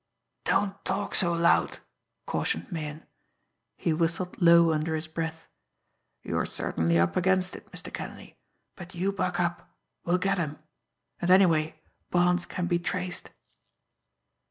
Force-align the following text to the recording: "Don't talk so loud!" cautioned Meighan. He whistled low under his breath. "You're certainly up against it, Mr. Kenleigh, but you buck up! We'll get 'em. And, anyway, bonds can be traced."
"Don't 0.45 0.83
talk 0.83 1.13
so 1.13 1.31
loud!" 1.31 1.77
cautioned 2.25 2.71
Meighan. 2.71 3.05
He 3.77 3.93
whistled 3.93 4.41
low 4.41 4.73
under 4.73 4.95
his 4.95 5.05
breath. 5.05 5.47
"You're 6.23 6.47
certainly 6.47 6.97
up 6.97 7.15
against 7.15 7.55
it, 7.55 7.69
Mr. 7.71 7.93
Kenleigh, 7.93 8.33
but 8.75 8.95
you 8.95 9.11
buck 9.11 9.39
up! 9.39 9.77
We'll 10.03 10.17
get 10.17 10.39
'em. 10.39 10.57
And, 11.21 11.29
anyway, 11.29 11.79
bonds 12.09 12.47
can 12.47 12.65
be 12.65 12.79
traced." 12.79 13.29